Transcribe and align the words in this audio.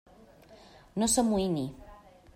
No 1.03 1.09
s'amoïni. 1.13 1.67